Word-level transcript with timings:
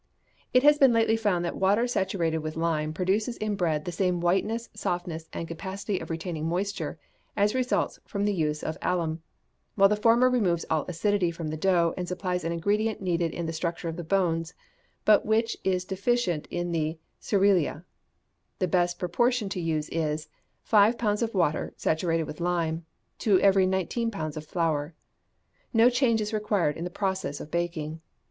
It 0.51 0.63
has 0.63 0.81
lately 0.81 1.05
been 1.13 1.17
found 1.19 1.45
that 1.45 1.55
water 1.57 1.85
saturated 1.85 2.39
with 2.39 2.55
lime 2.57 2.91
produces 2.91 3.37
in 3.37 3.55
bread 3.55 3.85
the 3.85 3.91
same 3.91 4.19
whiteness, 4.19 4.67
softness, 4.73 5.29
and 5.31 5.47
capacity 5.47 5.99
of 5.99 6.09
retaining 6.09 6.47
moisture, 6.49 6.97
as 7.37 7.53
results 7.53 7.99
from 8.07 8.25
the 8.25 8.33
use 8.33 8.63
of 8.63 8.79
alum; 8.81 9.21
while 9.75 9.89
the 9.89 9.95
former 9.95 10.27
removes 10.27 10.65
all 10.71 10.85
acidity 10.87 11.29
from 11.29 11.49
the 11.49 11.55
dough, 11.55 11.93
and 11.97 12.07
supplies 12.07 12.43
an 12.43 12.51
ingredient 12.51 12.99
needed 12.99 13.31
in 13.31 13.45
the 13.45 13.53
structure 13.53 13.87
of 13.87 13.95
the 13.95 14.03
bones, 14.03 14.55
but 15.05 15.23
which 15.23 15.55
is 15.63 15.85
deficient 15.85 16.47
in 16.49 16.71
the 16.71 16.97
cerealia. 17.21 17.83
The 18.57 18.67
best 18.67 18.97
proportion 18.97 19.49
to 19.49 19.61
use 19.61 19.87
is, 19.89 20.29
five 20.63 20.97
pounds 20.97 21.21
of 21.21 21.35
water 21.35 21.75
saturated 21.77 22.23
with 22.23 22.41
lime, 22.41 22.87
to 23.19 23.39
every 23.41 23.67
nineteen 23.67 24.09
pounds 24.09 24.35
of 24.35 24.47
flour. 24.47 24.95
No 25.75 25.91
change 25.91 26.21
is 26.21 26.33
required 26.33 26.75
in 26.75 26.85
the 26.85 26.89
process 26.89 27.39
of 27.39 27.51
baking. 27.51 28.01